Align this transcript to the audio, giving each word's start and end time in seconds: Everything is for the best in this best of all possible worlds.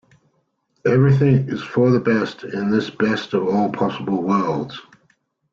Everything 0.83 1.47
is 1.47 1.61
for 1.61 1.91
the 1.91 1.99
best 1.99 2.43
in 2.43 2.71
this 2.71 2.89
best 2.89 3.35
of 3.35 3.47
all 3.47 3.71
possible 3.71 4.23
worlds. 4.23 4.81